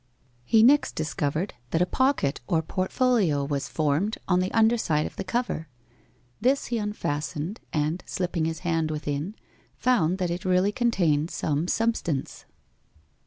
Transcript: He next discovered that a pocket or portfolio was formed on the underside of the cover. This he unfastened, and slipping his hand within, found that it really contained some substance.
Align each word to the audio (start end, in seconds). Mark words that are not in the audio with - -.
He 0.43 0.63
next 0.63 0.95
discovered 0.95 1.53
that 1.69 1.81
a 1.83 1.85
pocket 1.85 2.41
or 2.47 2.63
portfolio 2.63 3.45
was 3.45 3.67
formed 3.69 4.17
on 4.27 4.39
the 4.39 4.51
underside 4.51 5.05
of 5.05 5.15
the 5.15 5.23
cover. 5.23 5.67
This 6.41 6.65
he 6.73 6.79
unfastened, 6.79 7.59
and 7.71 8.01
slipping 8.07 8.45
his 8.45 8.61
hand 8.61 8.89
within, 8.89 9.35
found 9.75 10.17
that 10.17 10.31
it 10.31 10.43
really 10.43 10.71
contained 10.71 11.29
some 11.29 11.67
substance. 11.67 12.45